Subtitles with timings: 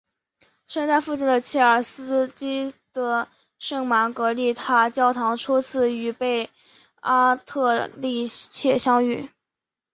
[0.65, 1.83] 诗人在附近的切尔
[2.33, 6.49] 基的圣玛格丽塔教堂初次与贝
[7.01, 9.29] 阿特丽切相遇。